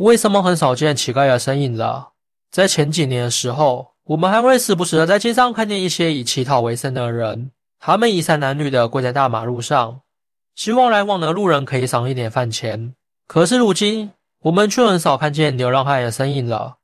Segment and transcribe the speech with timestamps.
[0.00, 2.12] 为什么很少见乞丐的身影了？
[2.50, 10.00] 在前几年的时候，我们还会时不时的在街上看见一些以乞讨为生的人，他们衣衫褴褛的跪在大马路上，
[10.54, 12.94] 希望来往的路人可以赏一点饭钱。
[13.26, 14.12] 可是如今，
[14.44, 16.78] 我们却很少看见流浪汉的身影了。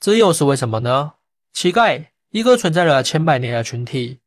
[0.00, 1.12] 这又是为什么呢？
[1.52, 4.20] 乞丐，一个存在了千百年的群体，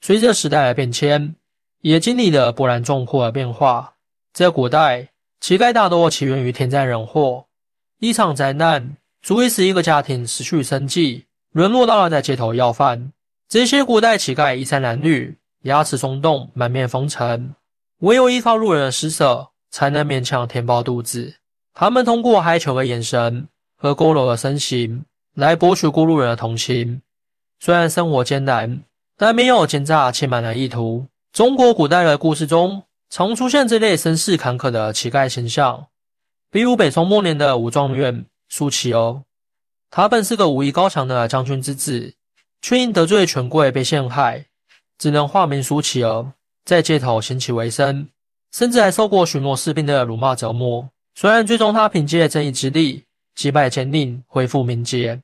[0.00, 1.36] 随着时代的变迁，
[1.82, 3.94] 也经历了波澜壮阔的变化。
[4.32, 7.46] 在古代，乞丐大多起源于天灾人祸，
[8.02, 13.12] 一场灾难足以使一个家庭失去生计，沦落到了在街头要饭。
[13.48, 17.54] 这些古代乞丐衣衫褴褛，牙齿松动，满面风尘，
[18.00, 21.34] 唯有依靠路人的施舍，才能勉强填饱肚子。
[21.72, 23.46] 他们通过哀求的眼神
[23.76, 25.04] 和佝偻的身形。
[25.34, 27.00] 来博取过路人的同情。
[27.58, 28.82] 虽然生活艰难，
[29.16, 31.06] 但没有奸诈欺瞒的意图。
[31.32, 35.86] 中国古代的故事中，常出现这类身世坎坷的乞丐形象，
[36.52, 39.22] 比如北宋末年的武状元苏乞儿。
[39.90, 42.14] 他本是个武艺高强的将军之子，
[42.60, 44.44] 却因得罪权贵被陷害，
[44.98, 46.32] 只能化名苏乞儿，
[46.64, 48.06] 在街头行乞为生，
[48.52, 50.86] 甚至还受过许诺士兵的辱骂折磨。
[51.14, 53.04] 虽然最终他凭借正义之力。
[53.34, 55.22] 击败奸佞，恢复名节，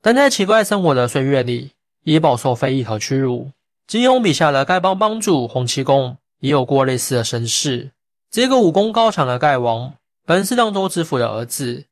[0.00, 1.72] 但在奇怪生活的岁月里，
[2.04, 3.50] 也饱受非议和屈辱。
[3.88, 7.90] 金庸笔下的丐帮帮主洪七公也有过类似的身世。
[8.30, 9.92] 这个武功高强的丐王，
[10.30, 11.86] 本是凉州知府的儿子，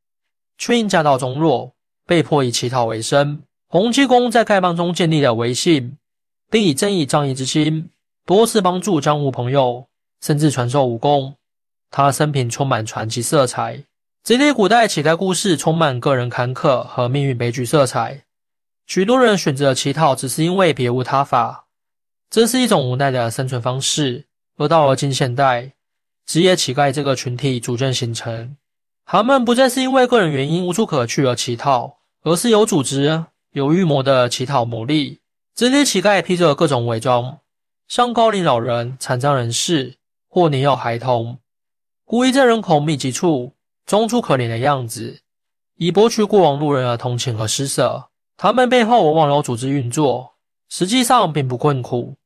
[0.58, 1.74] 却因家道中落，
[2.06, 3.42] 被迫以乞讨为生。
[3.66, 5.98] 洪七公在丐帮中建立了威信，
[6.48, 7.90] 并以正义仗义之心，
[8.24, 9.88] 多次帮助江湖朋友，
[10.20, 11.34] 甚至传授武功。
[11.90, 13.82] 他生平充满传奇色彩。
[14.22, 18.22] 这类古代乞丐故事充满个人坎坷和命运悲剧色彩，
[18.86, 21.66] 许多人选择乞讨只是因为别无他法，
[22.30, 24.26] 这是一种无奈的生存方式。
[24.58, 25.72] 而到了近现代，
[26.28, 28.54] 职业乞丐这个群体逐渐形成，
[29.06, 35.22] 他们不再是因为个人原因无处可去而乞讨，而是有组织、有预谋的乞讨牟利。
[35.54, 37.38] 这些乞丐披着各种伪装，
[37.88, 39.96] 像高龄老人、残障人士
[40.28, 41.38] 或年幼孩童，
[42.04, 43.54] 故意在人口密集处。
[43.86, 45.20] 装出可怜的样子，
[45.76, 48.10] 以博取过往路人的同情和施舍。
[48.36, 50.34] 他们背后往往有组织运作，
[50.68, 52.16] 实际上并不困苦。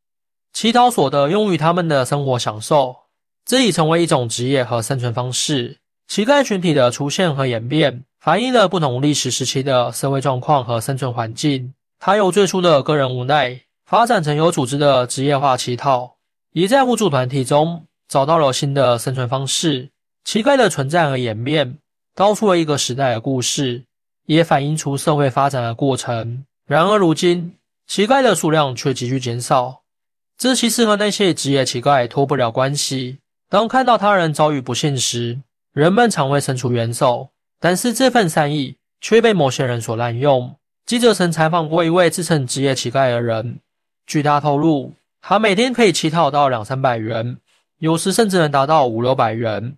[0.53, 2.97] 乞讨所得用于他们的生活享受，
[3.45, 5.79] 这已成为一种职业和生存方式。
[6.09, 11.73] 乞丐群体的出现和演变，反映了不同历史时期的社会状况和生存环境。
[11.99, 16.17] 它由最初的个人无奈，发展成有组织的职业化乞讨，
[16.53, 19.91] 也在互助团体中找到了新的生存方式。
[20.25, 21.79] 乞丐的存在和演变，
[22.15, 23.85] 道出了一个时代的故事，
[24.27, 26.45] 也反映出社会发展的过程。
[26.67, 27.55] 然而，如今
[27.87, 29.83] 乞丐的数量却急剧减少，
[30.37, 33.19] 这其实和那些职业乞丐脱不了关系。
[33.53, 35.39] 当看到他人遭遇不幸时，
[35.75, 37.29] 人们常会伸出援手，
[37.61, 40.57] 但是这份善意却被某些人所滥用。
[40.87, 43.59] 记者曾采访过一位自称职业乞丐的人，
[44.07, 47.37] 据他透露，他每天可以乞讨到两三百元，
[47.77, 49.77] 有时甚至能达到五六百元。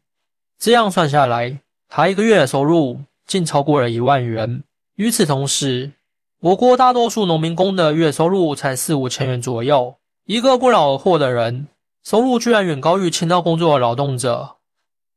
[0.56, 1.58] 这样算下来，
[1.88, 4.62] 他一个月的收入竟超过了一万元。
[4.94, 5.90] 与此同时，
[6.38, 9.96] 我国大多数农民工的月收入才四五千元左右。
[10.26, 11.66] 一个不劳而获的人，
[12.04, 14.56] 收入居然远高于签到工作的劳动者，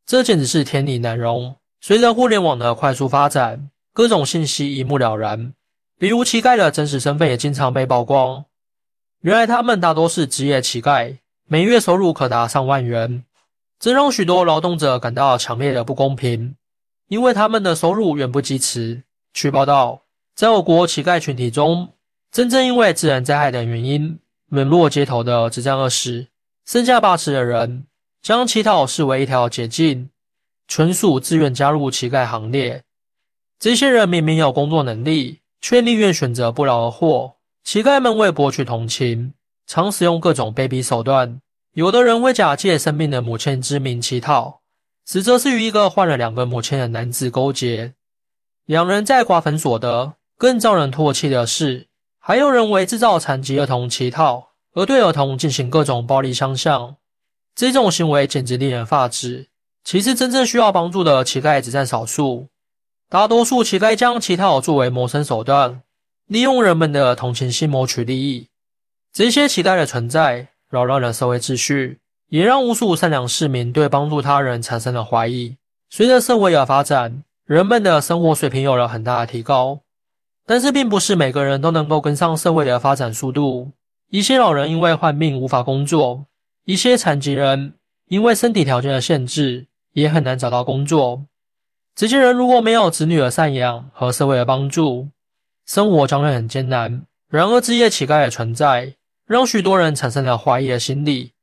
[0.06, 1.58] 这简直是天理难容。
[1.82, 5.54] 随着互联网的快速发展，各种信息一目了然，
[6.00, 8.46] 比如乞丐的真实身份也经常被曝光。
[9.20, 11.18] 原来他们大多是职业乞丐，
[11.50, 13.26] 每月收入可达上万元。
[13.80, 16.56] 这让许多劳动者感到强烈的不公平，
[17.10, 19.04] 因为他们的收入远不及此。
[19.34, 21.90] 据报道，在我国乞丐群体中，
[22.32, 24.18] 真正因为自然灾害等原因
[24.48, 26.28] 沦落街头的只占二十，
[26.68, 27.86] 身下八十的人
[28.22, 30.10] 将乞讨视为一条捷径，
[30.68, 32.84] 纯属自愿加入乞丐行列。
[33.58, 37.38] 这些人明明有工作能力，却宁愿选择不劳而获。
[37.64, 39.34] 乞丐们为博取同情，
[39.66, 41.40] 常使用各种卑鄙手段。
[41.72, 44.60] 有的人会假借生病的母亲之名乞讨，
[45.06, 47.94] 实则是与一个患了两个母亲的男子勾结，
[48.66, 50.16] 两人在瓜分所得。
[50.38, 51.88] 更遭人唾弃的是，
[52.20, 56.98] 还有人为制造残疾儿童乞讨，而对儿童进行各种暴力相向。
[57.56, 59.48] 这种行为简直令人发指。
[59.84, 62.50] 其实，真正需要帮助的乞丐只占少数，
[63.10, 65.82] 大多数乞丐将乞讨作为谋生手段，
[66.28, 68.50] 利用人们的同情心谋取利益。
[69.12, 70.50] 这些乞丐的存在。
[70.70, 71.98] 扰乱了社会秩序，
[72.28, 75.56] 也让无数善良市民对帮助他人产生了怀疑。
[75.90, 79.80] 随着社会的发展，人们的生活水平有了很大的提高，
[80.46, 83.72] 但是并不是每个人都能够跟上社会的发展速度。
[84.10, 86.26] 一些老人因为患病无法工作，
[86.64, 87.74] 一些残疾人
[88.08, 91.26] 因为身体条件的限制也很难找到工作。
[91.94, 95.10] 这些人如果没有子女的赡养和社会的帮助，
[95.66, 97.04] 生活将会很艰难。
[97.30, 98.94] 然而，职业乞丐的存在
[99.26, 101.34] 让许多人产生了怀疑的心理，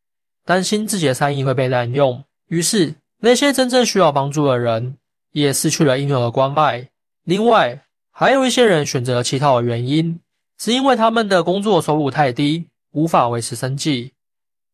[0.46, 2.24] 担心自己的善意会被滥用。
[2.48, 4.96] 于是，那些真正需要帮助的人
[5.32, 6.88] 也失去了应有的关爱。
[7.24, 10.18] 另外，还有一些人选择乞讨的原因，
[10.58, 14.12] 是因为他们的工作收入太低，无法维持生计。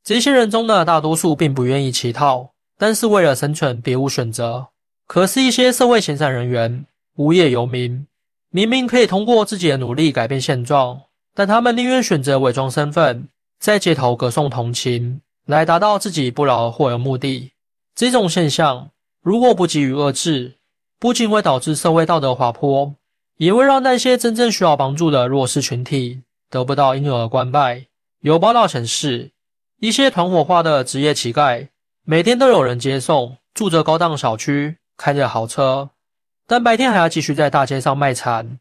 [0.02, 4.68] 这些人中的大多数并不愿意乞讨，但是为了生存，别无选择。
[5.06, 6.86] 可是，一些社会闲散人员、
[7.16, 8.06] 无业游民，
[8.50, 11.02] 明明可以通过自己的努力改变现状，
[11.34, 13.28] 但他们宁愿选择伪装身份，
[13.58, 17.50] 在街头歌颂同情，来达到自己不劳而获的目的。
[17.94, 18.90] 这种现象，
[19.20, 20.54] 如果不给予遏制，
[20.98, 22.94] 不仅会导致社会道德滑坡，
[23.40, 26.20] 也会让那些真正需要帮助的弱势群体
[26.50, 27.86] 得不到应有的关爱。
[28.20, 29.30] 有报道显示，
[29.78, 31.68] 一些团伙化的职业乞丐，
[32.04, 34.76] 每天都有人接送，住着高档小区。
[34.98, 35.88] 开着豪车，
[36.46, 38.58] 但白天还要继续在大街上卖惨。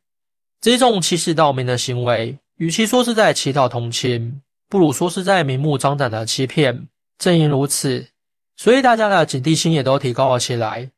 [0.62, 6.88] 这种欺世盗名的行为，与其说是在乞讨同情，不如说是在明目张胆的欺骗。
[7.18, 8.08] 正因如此，
[8.56, 10.90] 所以大家的警惕心也都提高了起来。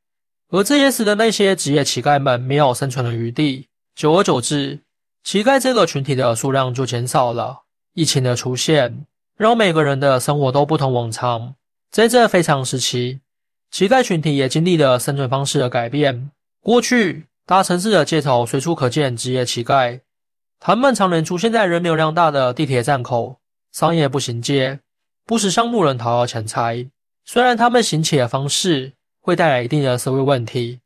[0.50, 3.70] 而这也使得那些职业乞丐们没有生存的余地。
[4.02, 4.80] 久而久之，
[5.24, 7.62] 乞丐这个群体的数量就减少了。
[7.94, 9.06] 疫情的出现，
[9.38, 11.54] 让每个人的生活都不同往常。
[11.92, 13.20] 在这非常时期。
[13.70, 16.32] 乞丐群体也经历了生存方式的改变。
[16.64, 20.00] 过去，大城市的街头随处可见职业乞丐，
[20.60, 23.38] 他们常年出现在人流量大的地铁站口、
[23.72, 24.80] 商业步行街，
[25.28, 26.88] 不时向路人讨要钱财。
[27.24, 30.80] 虽然他们行乞的方式会带来一定的社会问题，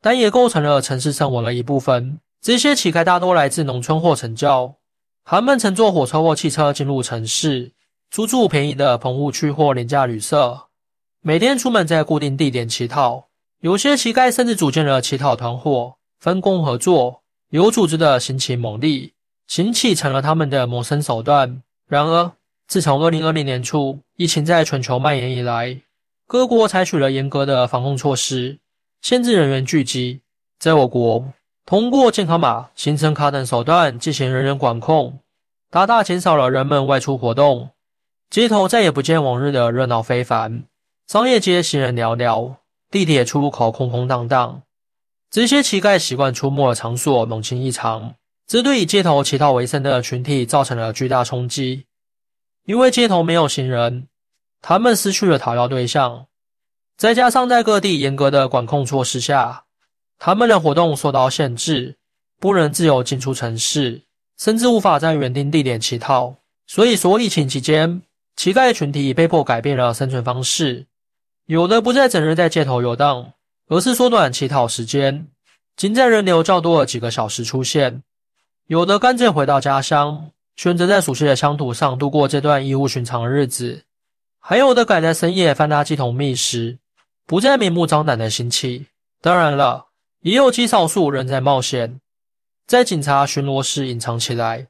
[0.00, 2.20] 但也构成了城市生活的一部分。
[2.42, 4.74] 这些乞丐大多来自农村或城郊，
[5.24, 7.70] 他们乘坐火车或汽车进入城市，
[8.10, 10.64] 租住便宜的棚户区或廉价旅社。
[11.20, 13.28] 每天出门在固定地点乞讨，
[13.60, 19.12] 有些乞丐甚至组建了乞讨团伙，分工合作，有组织的行乞猛力，
[19.46, 21.62] 行乞成了他们的谋生手段。
[21.86, 22.32] 然而，
[22.66, 25.80] 自从2020年初疫情在全球蔓延以来，
[26.26, 28.58] 各国采取了严格的防控措施，
[29.00, 30.22] 限制人员聚集。
[30.58, 31.24] 在我国，
[31.64, 35.20] 通过健康码、行程卡等手段进行人员管控，
[35.70, 37.70] 大大减少了人们外出活动，
[38.28, 40.64] 街头再也不见往日的热闹非凡。
[41.06, 42.56] 商业街行人寥寥，
[42.90, 44.62] 地铁出入口空空荡荡。
[45.30, 48.14] 这些乞丐习惯出没的场所冷清异常，
[48.46, 51.86] 这对以街头乞讨为生的群体造成了巨大冲击。
[52.64, 54.08] 因为街头没有行人，
[54.60, 56.26] 他们失去了讨要对象。
[56.96, 59.64] 再加上在各地严格的管控措施下，
[60.24, 61.96] 他们的活动受到限制，
[62.38, 64.02] 不能自由进出城市，
[64.38, 66.36] 甚至无法在原定地点乞讨。
[66.68, 68.02] 所以说，疫情期间，
[68.36, 70.86] 乞丐群体被迫改变了生存方式。
[71.46, 73.32] 有的不再整日在街头游荡，
[73.66, 75.26] 而是缩短乞讨时间，
[75.74, 78.00] 仅在人流较多的几个小时出现；
[78.68, 83.82] 有的干脆回到家乡，选择在熟悉的乡土上度过这段异乎寻常的日子；
[84.38, 86.78] 还有的改在深夜翻垃圾桶觅食，
[87.26, 88.86] 不再明目张胆的行乞。
[89.20, 89.86] 当然了，
[90.22, 92.00] 也有极少数人在冒险，
[92.66, 94.68] 在警察巡逻时隐藏起来，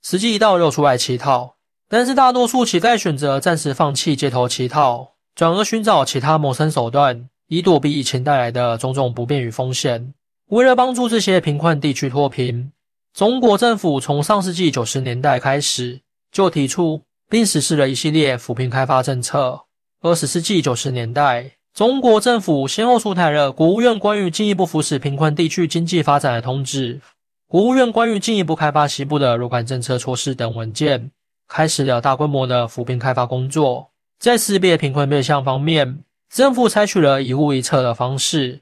[0.00, 1.56] 时机一到又出来乞讨。
[1.88, 5.12] 但是大多数乞丐选择暂时放弃街头乞讨。
[5.34, 10.12] 转而寻找其他谋生手段，以躲避疫情带来的种种不便与风险。
[10.50, 12.70] 为了帮助这些贫困地区脱贫，
[13.14, 16.00] 中国政府从上世纪九十年代开始
[16.30, 19.64] 就提出并实施了一系列扶贫开发政策。
[20.02, 26.96] 二十世纪九十年代，中国政府先后出台了《国务院关于进一步扶持贫困地区经济发展的通知》、
[27.46, 31.10] 《国务院关于进一步开发西部的若干政策措施》等文件，
[31.48, 33.88] 开始了大规模的扶贫开发工作。
[34.18, 38.60] 在识别贫困对象方面，政府采取了一户一策的方式，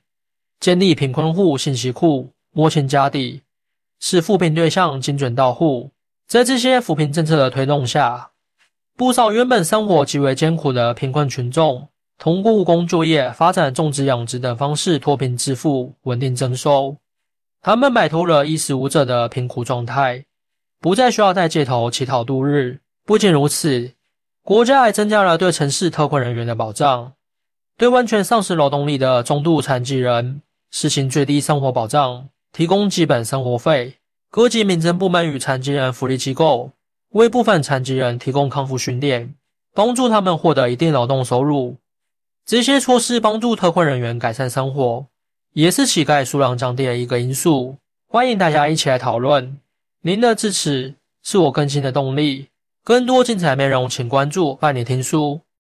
[0.60, 3.42] 建立贫困户信息库，摸清家底，
[3.98, 5.90] 使扶贫对象精准到户。
[6.28, 8.30] 在这些扶贫政策的推动下，
[8.96, 11.88] 不少原本生活极为艰苦的贫困群众，
[12.20, 16.94] 通过务工作业、发展种植养殖等方式脱贫致富，稳定增收。
[17.62, 20.26] 他们摆脱了衣食无者的贫苦状态，
[20.78, 22.80] 不再需要在街头乞讨度日。
[23.06, 23.92] 不仅如此。
[24.42, 27.14] 国家还增加了对城市特困人员的保障，
[27.78, 33.94] 对完全丧失劳动力的中度残疾人实行最低生活保障，提供基本生活费。
[34.30, 36.72] 各级民政部门与残疾人福利机构
[37.12, 39.34] 为部分残疾人提供康复训练，
[39.74, 41.76] 帮助他们获得一定劳动收入。
[42.44, 45.06] 这些措施帮助特困人员改善生活，
[45.52, 47.76] 也是乞丐数量降低的一个因素。
[48.08, 49.58] 欢迎大家一起来讨论，
[50.02, 52.48] 您的支持是我更新的动力。
[52.82, 55.40] 更多精彩内容，请关注伴你听书。